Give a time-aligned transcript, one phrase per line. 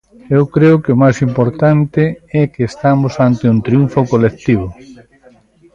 [0.37, 2.03] Eu creo que o máis importante
[2.41, 4.67] é que estamos ante un triunfo colectivo.